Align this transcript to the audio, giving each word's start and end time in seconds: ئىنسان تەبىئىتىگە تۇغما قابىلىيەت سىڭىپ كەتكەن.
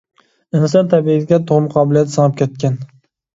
ئىنسان 0.59 0.89
تەبىئىتىگە 0.93 1.39
تۇغما 1.51 1.69
قابىلىيەت 1.75 2.11
سىڭىپ 2.15 2.41
كەتكەن. 2.41 2.81